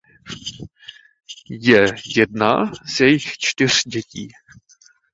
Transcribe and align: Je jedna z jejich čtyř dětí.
Je 1.49 1.95
jedna 2.15 2.71
z 2.93 2.99
jejich 2.99 3.37
čtyř 3.37 3.83
dětí. 3.87 4.31